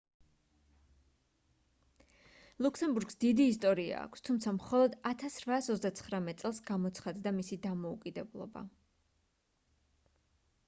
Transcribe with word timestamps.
ლუქსემბურგს 2.65 3.17
დიდი 3.25 3.43
ისტორია 3.51 3.99
აქვს 4.05 4.25
თუმცა 4.29 4.53
მხოლოდ 4.55 4.95
1839 5.09 6.41
წელს 6.45 6.61
გამოცხადდა 6.71 7.35
მისი 7.41 7.59
დამოუკიდებლობა 7.67 8.65